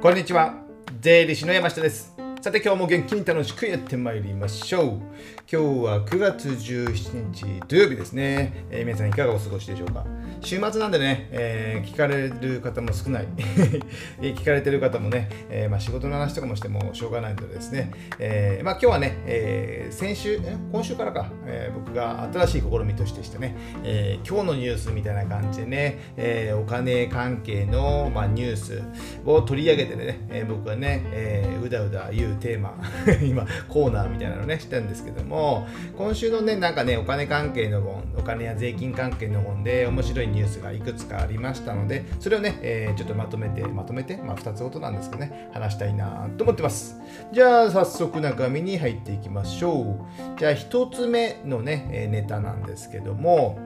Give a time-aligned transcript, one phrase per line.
[0.00, 0.54] こんにちは。
[1.00, 2.14] 税理士の山下です。
[2.40, 4.84] さて今日も元気に楽しくやってまいりましょう。
[4.86, 5.02] 今
[5.50, 10.06] 日は9月17日土曜日ですね、えー、皆さんいかがお過ごしでしょうか？
[10.40, 13.28] 週末なんでね、えー、聞かれる方も少ない。
[14.20, 20.40] 聞かれてる方もね、えー、まあ、仕事の話とかもしてもしょうがないのでですね、えー、まあ、今日はね、え先週
[20.72, 28.82] 今週からか、え僕が新しい試みとしてしてね、え今日のニュースみたいな感じでね、えお金関係の、まあ、ニュース
[29.24, 32.74] を取り上げてね、え僕はね、えうだうだ言うテーマ
[33.22, 47.00] 今コーナーみたいなのねしてるんですけども今週のねなんかねお金関係の本お金や税金関係の本で面白いニュースがいくつかありましたのでそれをね、えー、ちょっとまとめてまとめてまあ2つほどなんですけどね話したいなと思ってます。
[47.32, 49.98] じゃあ早速中身に入っていきましょ
[50.36, 50.38] う。
[50.38, 53.58] じゃあ1つ目のねネタなんですけども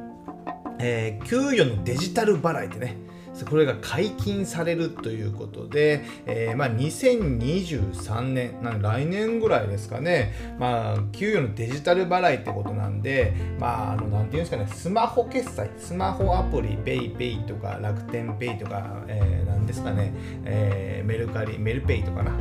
[0.79, 2.97] えー、給与のデジタル払いってね
[3.49, 20.13] これが解禁されるということで、えー、まあ、2023年な来年ぐらいですかね、まあ、給与のデジタル払いってことなんで、まあ、あのなんていうんですかね、スマホ決済、スマホアプリ、PayPay とか楽天 Pay とか、えー、なんですかね、
[20.45, 22.33] えー、メルカリ、メルペイとかな、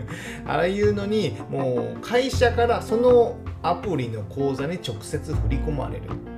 [0.46, 6.33] ああいうのに、もう会社からそのアプリの口座に直接振り込まれる。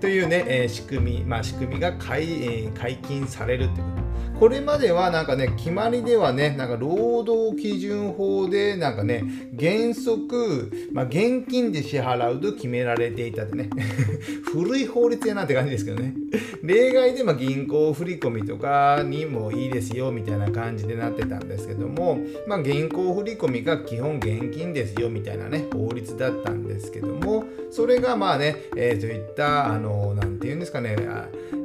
[0.00, 4.07] というね、えー、仕組み、まあ、仕組みが解,、えー、解禁されるってこと。
[4.38, 9.24] これまではなんかね、決まりではね、なんか労働基準法でなんかね、
[9.58, 13.68] 原則、まあ、現金で支払うと決められていたってね、
[14.52, 16.14] 古い法律やなって感じですけどね。
[16.62, 30.96] 例外でま銀行振込とかにもいいですよみたいな感じでなってたんですけども、まあ、銀行振込が基本現金ですよみたいなね、法律だったんですけども、それがまあね、えー、そういった、あの、なんていうんですかね、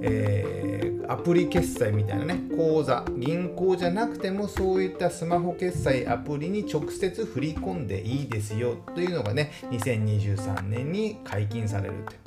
[0.01, 0.63] えー
[1.07, 12.23] アプリ決済みたいなね口座銀行じゃなくてもそういったスマホ決済アプリに直接振り込んでいいですよというのがね2023年に解禁されるって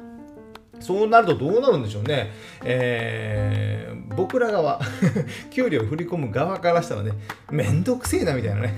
[0.78, 2.33] そうなるとどうなるんでしょうね。
[2.62, 4.78] えー、僕ら側、
[5.50, 7.12] 給料振り込む側からしたらね、
[7.50, 8.75] めんどくせえなみたいなね。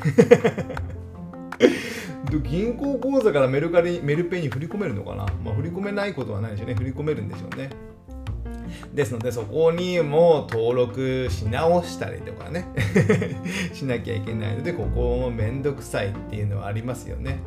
[2.45, 6.75] 銀行口座からメルカリ、メルペイに振り込めるのかなまあ、振り込めないことはないでしょうね。
[6.75, 7.71] 振り込めるんでしょうね。
[8.93, 12.67] ですのでそこにも登録し直したりとかね。
[13.73, 17.41] しなきゃいけないのでここもめんどくさいっていうのはありますよね。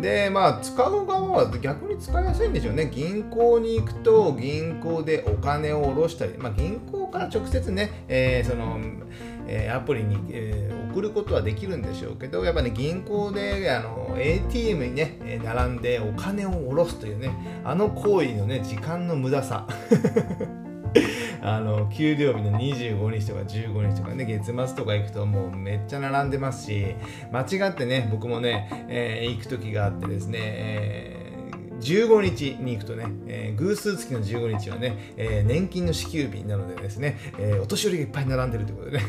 [0.00, 2.90] でまあ使う側は逆に使いやすいんでしょうね。
[2.92, 8.78] 銀行に行くと銀行でお金を下ろしたり、まあ、銀行から直接ね、えー、その
[9.48, 17.30] えアプリに、え送ることはできるんでしょうけどやっぱね銀行であの ATM にね並んでお金を下ろすというね
[17.64, 19.66] あの行為のね時間の無駄さ。
[21.42, 26.94] あの給料日の25日とか15日とかね月末とか行くともうめっちゃ並んでますし
[27.32, 31.17] 間違ってね僕もね、えー、行く時があってですね、えー
[31.88, 39.04] 15日に行くとね、えー、偶数月の15日はね、えー、年金の支給日なのでですね、えー、お年寄りがいっぱい並んでるということでね。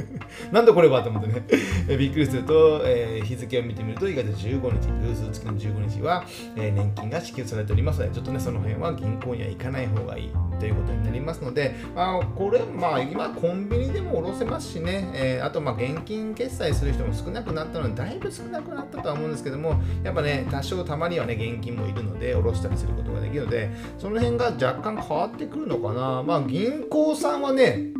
[0.50, 1.44] なんだこれはと思ってね、
[1.88, 6.24] えー、びっくりすると、えー、日付を見てみると意外と15日、偶数月の15日は、
[6.56, 23.68] えー、年金が支給されておりますので、ちょっとね、その辺は銀行には行かない方がいいということになりますので、まあ、これ、まあ、今コンビニでも下ろせますしね、えー、あと、まあ、現金決済する人も少なくなったので、だいぶ少なくなったとは思うんですけども、やっぱね、多少たまにはね、現金もいるので、で下ろしたりすることができるので
[23.98, 26.22] その辺が若干変わってくるのかな。
[26.22, 27.92] まあ銀行さんはね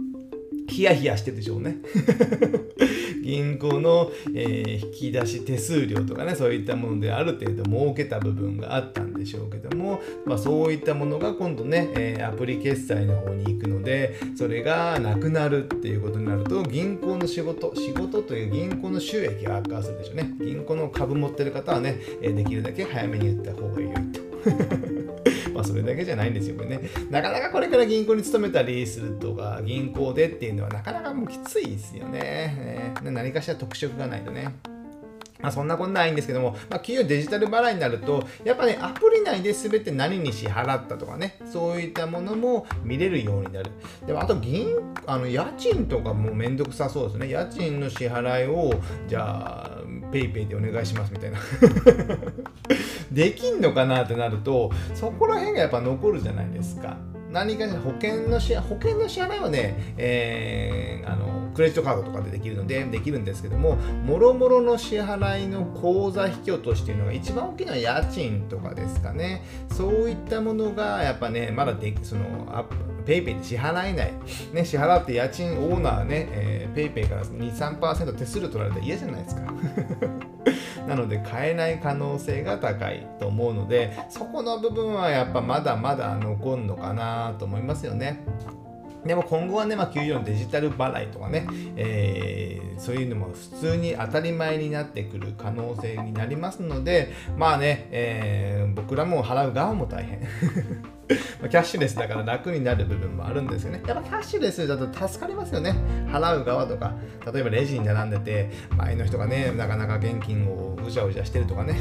[0.69, 1.78] ヒヤヒヤしてるでしょうね。
[3.22, 20.34] 銀行の、えー、引き出し手数料とかねそういったものである程度儲けた部分があったんでしょうけども、まあ、そういったものが今度ね、えー、アプリ決済の方に行くのでそれがなくなるっていうことになると銀行の仕事仕事という銀行の収益が悪化するでしょうね。
[20.41, 23.94] 銀行の株持ってる方はねえできるだけ早めに言った方がいいよ。
[25.54, 26.80] まあそれだけじゃないんですよね。
[27.10, 32.92] なかなかこれから銀行に勤めたりするとか、銀行でっていうのはなかなかもうきついですよね。
[33.03, 34.53] ね何かしら特色がないとね。
[35.42, 43.71] まあ、そんなことないんですけども、まあ、企業デジタル払いになると、やっぱね、アプリ内で全て何に支払ったとかね、そういったものも見れるようになる。
[44.06, 44.68] でも、あと銀、
[45.06, 47.28] あの、家賃とかもめんどくさそうですね。
[47.28, 48.72] 家賃の支払いを、
[49.09, 51.38] じゃあ、PayPay でお願いしますみたいな
[53.12, 56.97] できんのかなってなるとそこら辺がやっぱ残るじゃないですか。
[57.32, 72.24] 何かしら保険の支保険の支払いはね、えー、あのクレジットカードとかでできるのでできるんですけどももろもろの支払いの口座引き落としっていうのが一番大きな家賃とかですかねそういったものがやっぱねまだでその
[72.54, 74.12] アップペイペイで支払えない、
[74.53, 79.42] ね、支払って家賃オーナーね、えー、ペイペイから2、3%手数料取られたら嫌じゃないですか。
[80.92, 88.21] なので買えない可能性が高いと思うのでそこの部分はやっぱまだまだ残るのかなと思いますよね。
[89.06, 91.44] でも今後はね、まあ、給料のデジタル払いとかね、
[91.74, 100.21] えー、そういうのも普通に当たり前になってくる可能性になりますので、まあね、えー、僕らも払う側も大変。
[101.41, 103.82] まキャッシュレスだから楽になる部分もあるんですよね。
[103.86, 105.74] やっぱキャッシュレスだと助かりますよね。
[106.09, 106.94] 払う側とか、
[107.32, 111.76] 例えばレジに並んでて、前の人がね、なかなか現金をうじゃうじゃしてるとかね。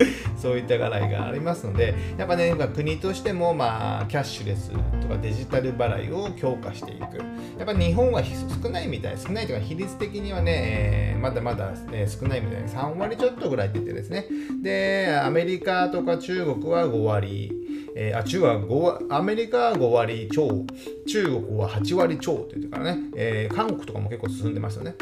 [0.36, 7.18] そういった払いがありますので、やっぱね、国としても、まあ、キャッシュレスとかデジタル払いを強化していく。
[7.58, 14.26] やっぱ日本は少ないみたい、少ないというか、比率的にはね、えー、まだまだ、えー、少ないみたいに3割ちょっとぐらいって言ってですね。
[14.62, 17.65] で、アメリカとか中国は5割。
[17.98, 20.64] えー、あ中は5アメリカは5割超、
[21.08, 24.94] 中国は8割超って言ってからね、えー、韓国とかも結構進んでますよね。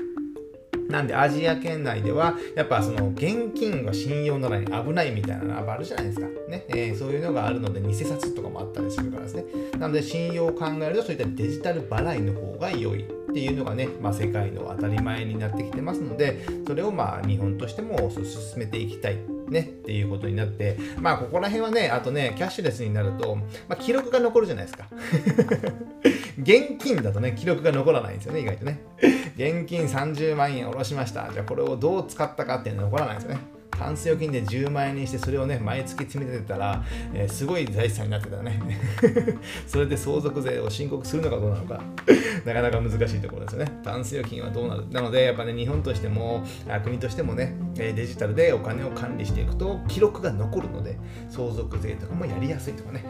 [0.89, 6.27] なんでアジア圏内ではやっぱその現金が信用ならに危ないみたいなのがあるじゃないですか。
[6.49, 9.45] ねえー、そういうのがあるので偽札とかもあったりするからですね。
[9.79, 18.25] なので信用を考えるとそういったデジタル払いの方が良いっていうのがね、まあ、世界の当たり前になってきてますのでそれをまあ日本としても進
[18.59, 19.19] めていきたい
[19.49, 24.89] ね、っていうことになって、まあ、ここら辺はね、あとね、キャッシュレスになると、まあ、記録が残るじゃないですか。
[26.39, 28.81] 現金だとね、記録が残らないんですよね、意外とね。
[29.37, 31.31] 現金30万円下ろしました。
[31.33, 33.54] じゃあ、これをどう使ったかっていうのは残らないんですよね。
[33.79, 36.83] タンス預金で10万円にしてそれをね毎月積み立てたら、
[37.13, 38.61] えー、すごい財産になってたね。
[39.67, 41.83] それで相続税を申告するのかどうなのか。
[42.45, 43.73] なかなか難しいところですよね。
[43.83, 44.89] タンス預金はどうなる？
[44.91, 46.45] なのでやっぱね日本としても
[46.83, 50.99] 国としてもねデジタルでお金を管理していくと記録が残るので
[51.29, 53.05] 相続税とかもやりやすいとかね。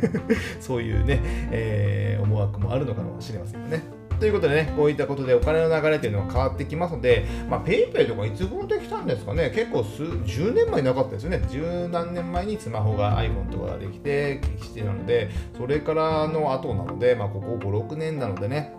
[0.60, 1.20] そういうね、
[1.50, 4.01] えー、思惑もあるのかもしれませんよね。
[4.22, 11.42] ということでね、こういったことでお金の流れというのが変わってきますので、まあ、ペイペイとかいつ頃できたんですかね、結構数、10年前なかったですよね。
[11.50, 15.28] 十何年前にスマホが iPhone とかができて、してなので、
[15.58, 18.72] それからの後なので、まあ、ここ5、6年なのでね、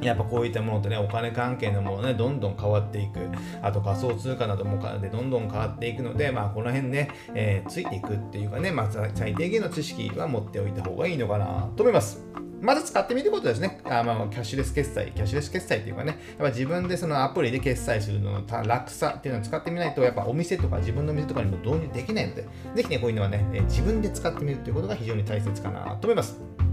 [0.00, 3.18] やっぱこういったものとね、お金関係のものね、どんどん変わっていく。
[3.62, 12.24] あと仮想通貨などもでどんどん変わっていくので、まあこの辺ね、えー、ついていくっていうかね、まあ最低限の知識は持っておいた方がいいのかなと思います。
[12.60, 13.80] まず使ってみることですね。
[13.84, 26.69] あまあ、キャッシュレス決済、キャッシュレス決済っていうかね、やっぱ自分でそのアプリで決済するのの楽さっていうのを使ってみないと、やっぱお店とか自分の店とかにも導入できないので、ぜひね、こういうのはね、自分で使ってみるということが非常に大切かなと思います。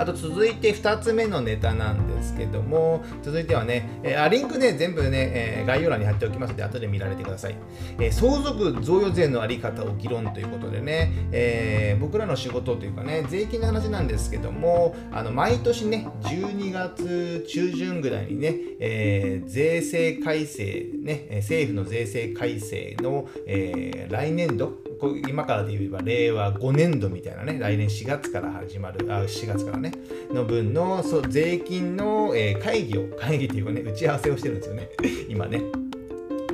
[0.00, 7.56] あと続いて2つ目のネタなんですけども、続いてはね、えー、リンクね、全部ね、えー、概要欄に貼っておきますので、後で見られてください。
[7.98, 24.78] えー、相続贈与税のあり方を議論ということでね、え僕らの仕事というかね、税金の話なんですけども、あの毎年ね、12月中旬ぐらいにね、え税制改正、ね、政府の税制改正の、え来年度、
[25.28, 29.92] 今からで言えば令和5年度みたいなね、来年4月から始まる、あ4月からね、
[30.32, 34.88] の分のそ税金の、えー、会議を、会議というかね、打ち合わせをしてるんですよね、
[35.28, 35.62] 今ね。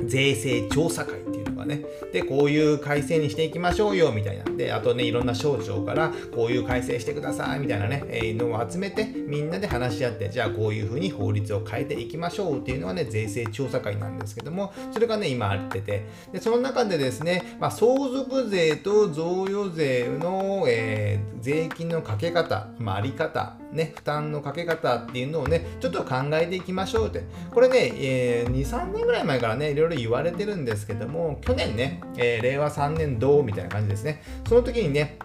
[0.05, 1.26] 税制調査会
[1.67, 1.83] ね。
[2.11, 4.45] で、こういう改正にしていきましょうよみたいな。
[4.45, 27.23] で、あとね、いろんな省庁からこういう改正してくださいみたいなね、えー、のを集めてみんなで話し合って、じゃあこういうふうに法律を変えていきましょうっていうのはね、税制調査会なんですけども、それがね、今あってて、で、その中でですね、まあ、相続税と贈与税の、えー、税金のかけ方、まあ、あり方、ね、負担のかけ方っていうのをね、ちょっと考えていきましょうって。
[27.53, 34.21] これね、えー、2、3年ぐらい前からね、いろいろ言われてるんですけども、去年ね、えー、令和3年度みたいな感じですね。
[34.47, 35.17] その時にね、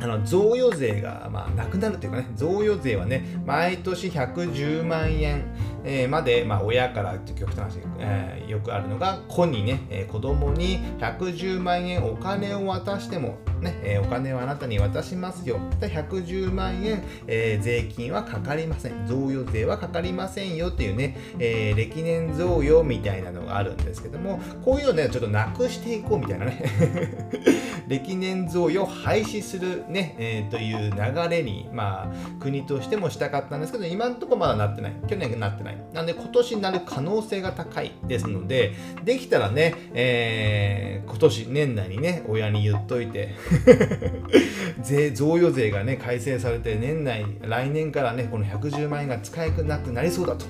[0.00, 5.44] あの贈与税が、まあ、なくなるというかね、贈与税はね、毎年110万円、
[5.84, 15.58] えー、まで、まあ、親からって極端な話、えー、よくあるのが、子にね、えー、子供に110万円お金を渡しても、ね、えー、お金をあなたに渡しますよ。
[15.80, 19.06] で110万円、えー、税金はかかりません。
[19.06, 26.62] 贈与税はかかりませんよっていうね、えー、歴年贈与みたいなのがあるんですけども、こういうのね、ちょっとなくしていこうみたいなね。
[27.88, 34.92] 歴年贈与を廃止するね、えー、という流れに、まあ、国としてもしたかったんですけど、今のところまだなってない。
[35.06, 35.78] 去年なってない。
[35.92, 38.74] なんで今年になる可能性が高いですので、
[39.04, 43.34] できたらね、えー、今年年内にね、親に言っといて
[44.82, 50.46] 税贈与税がね改正されて年内来年からねこの110万円が使えなくなりそうだと。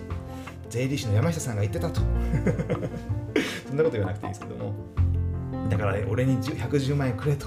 [0.70, 2.00] 税理士の山下さんが言ってたと。
[3.66, 4.74] そんなこと言わなくていいですけども。
[5.70, 7.46] だから、ね、俺に110万円くれと。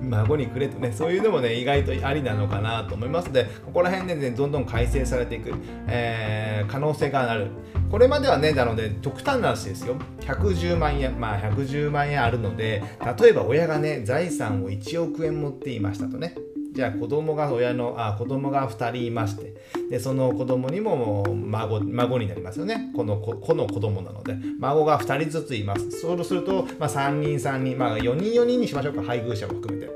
[0.00, 5.52] 孫にくれとね、そういうのもね、意外とありなのかなと思いますので、ここら辺でね、どんどん改正されていく、
[5.86, 7.48] えー、可能性がある。
[7.90, 9.96] これまではね、なので、極端な話ですよ。
[10.20, 12.82] 110万円、まあ110万円あるので、
[13.20, 16.34] 例えば親がね、財産を1億円持っていましたとね。
[16.76, 19.54] じゃあ子供が親のあ子供が2人いまして
[19.88, 22.92] でその子供にも孫孫になりますよね。
[22.94, 24.36] この子子の子供なので。
[24.58, 25.90] 孫が2人ずついます。
[25.90, 29.02] そうすると、まあ、3人3人、まあ、4人4人にしましょうか。
[29.02, 29.90] 配偶者も含めて。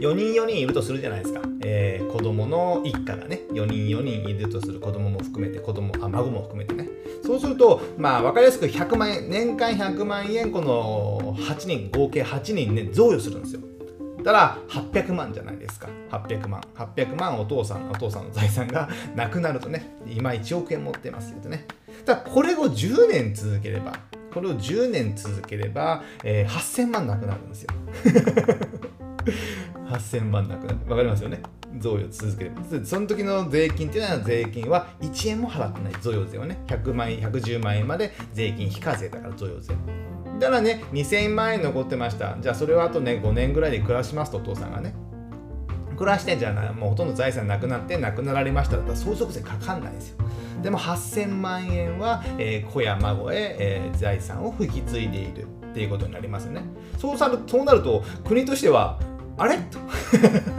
[0.00, 3.42] 4人4人いるとするじゃないですか、えー、子供の一家がね。
[3.52, 4.80] 4人4人いるとする。
[4.80, 6.88] 子供も含めて子供あ孫も含めてね。
[7.22, 13.60] そうするとまあ分かりやすく100万円年間100万円この8人合計8人ね贈与するんですよ。
[14.22, 15.88] たら800万じゃないですか。
[16.10, 16.60] 800万。
[16.76, 21.66] 800万お父さんお父さんの財産がなくなるとね今1億円持ってますよとね。
[22.04, 23.98] ただこれを10年続ければ
[24.32, 27.70] これを10年続ければ、えー、8000万なくなるんですよ。
[29.90, 31.40] 8000万なくなるわかりますよね？
[31.78, 39.74] 贈与続ければその時の税金っていうのは税金は1円も払ってない贈与税はね100万円110万円まで税金非課税だから贈与税。
[40.40, 42.36] だからね2000万円残ってました。
[42.40, 44.94] じゃあそれをあとね5年ぐらいで暮らしますとお父さんがね。
[45.96, 50.16] 暮らしてんじゃあもうほとんど財産なくなってなくなられましただったら相続税かかんないですよ。
[50.62, 56.62] でも8000万円は、えー、子や孫へ、えー、財産を引き継いでいるっていうことになりますよね。
[56.98, 58.98] そうさるそうなると国としては
[59.40, 59.56] あれ？
[59.56, 59.78] と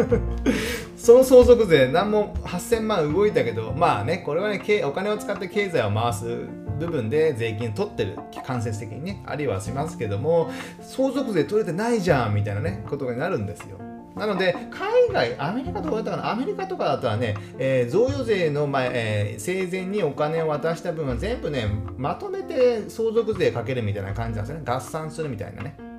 [0.97, 6.47] その相続税何も8000万動いたけどまあねこれはねお金を使って経済を回す
[6.79, 10.49] 部分で税金取ってる間接的にねありはしますけども
[10.81, 13.77] 相続税取れてないじゃんみたいなねことになるんですよ
[14.15, 24.63] なので、海外、アメリカとかだったかな、アメリカとかだったらね、えー、贈与税の前、えー、生前にお金を渡した分は全部ね、まとめて相続税かけるみたいな感じなんですよね。
[24.65, 25.90] 合算するみたいなね。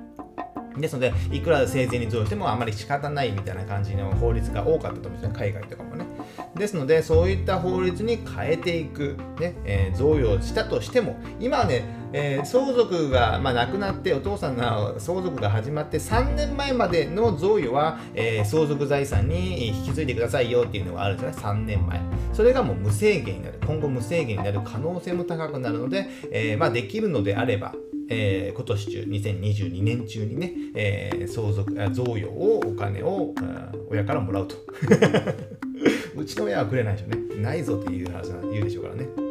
[0.77, 6.05] ですので、いくら生前に贈与してもあまり仕方ないみたいな感じの法律が多かったと思うんですね、海外とかもね。
[6.55, 21.99] ですので、そういった法律に変えていく、ねえー、贈与したとしても、今はね、えー、相続が、まあ、亡くなってお父さんの相続が始まって3年前までの贈与は、えー、相続財産に引き継いでくださいよっていうのがあるんですね3年前。
[22.31, 23.59] それがもう無制限になる。
[23.65, 27.73] 今後無制限になる可能性も高くなるので、え、まあ、できるのであれば
[28.09, 33.33] えー、今年中、2022年中にね、えー、相続、贈与を、お金を、
[33.89, 34.55] 親からもらうと。
[36.15, 37.41] うちの親はくれないでしょうね。
[37.41, 39.22] ないぞっていう話言うでしょうからね。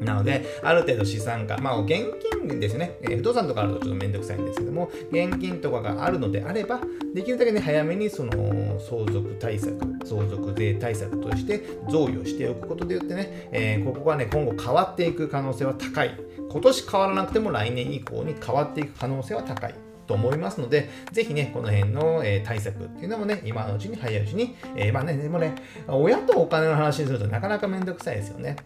[0.00, 2.06] なので、ある程度資産家、まあ、現
[2.46, 6.80] 金ですね、えー、不動産とかあるとちょっとめんどくさいんですけども、現金とかがあるのであれば、
[7.14, 8.32] できるだけね、早めにその
[8.80, 16.18] 相続対策、相続税対策として贈与しておくことでよってね、えー、ここがね、今後変わっていく可能性は高い。
[16.50, 19.74] 今年変わらなくても来年以降に変わっていく可能性は高い。
[20.08, 25.54] と思いますので、ぜひね、この辺の、えー、対策っていうのもね、今のうちに早いうちに、えー、まあね、でもね、
[25.86, 28.56] 親とお金の話にするとなかなかめんどくさいですよね。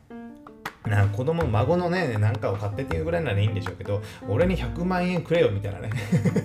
[0.87, 5.91] な子供、孫のね、なんかを買ってっていうぐらいならいいんでしょうけど、俺に100万円くれよみたいなね。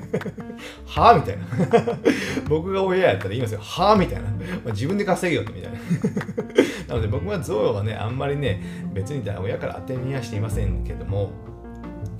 [0.85, 1.45] はぁみたいな。
[2.47, 3.59] 僕が親やったら言いますよ。
[3.61, 4.29] はぁみたいな。
[4.71, 5.79] 自分で稼げよってみたいな。
[6.87, 8.61] なので僕は贈与はね、あんまりね、
[8.93, 11.31] 別に親から当てにはしていませんけども、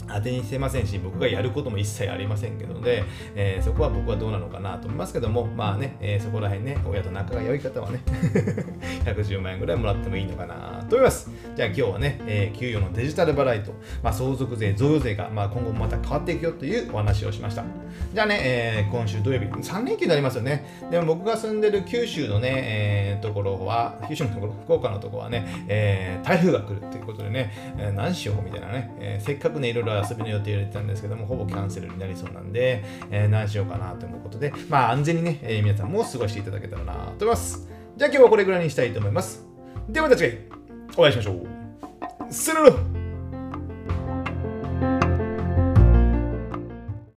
[0.07, 3.03] 当てにしてませんし、僕がやることも一切ありませんけどで、
[3.35, 8.01] えー、そこは僕はどうなのかなと思いますけども、まあね、えー、そこら辺ね、親と仲が良い方はね、
[9.05, 11.29] 110万円ぐらいもらってもいいのかなと思います。
[11.55, 17.63] じゃあ今日はね、えー、給与のデジタル払いと、まあ、相続税、贈与税が、まあ、今後もまた変わっていくよというお話をしました。
[18.13, 20.87] じゃあね、えー、今週土曜日、3連休になりますよね。
[20.89, 37.67] でも僕が住んでる九州のね、えー、ところは、九州のところ、福岡のところはね、えー、台風が来るということでね、えー、何しようみたいなね、えー、せっかくね、いろいろ遊びの予定入れてたんですけども、ほぼキャンセルになりそうなんで、えー、何しようかなと思うことで、まあ安全にね、えー、皆さんも過ごしていただけたらなと思います。
[37.97, 39.45] じゃあ今日はこれぐらいにしたいと思います。
[39.89, 40.56] ではまた次回
[40.97, 42.33] お会いしましょう。
[42.33, 42.96] するる